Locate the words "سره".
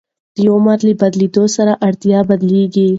1.57-1.73